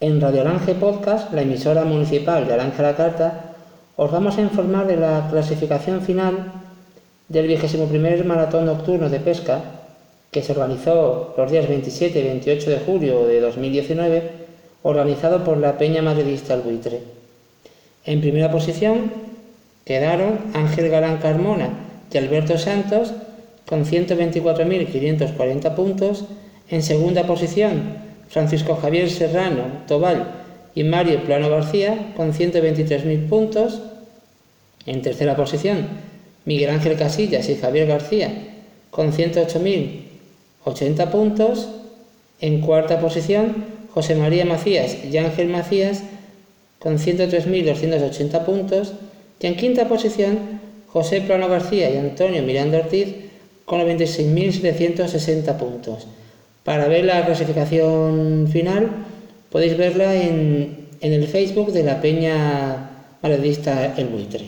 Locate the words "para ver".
56.68-57.06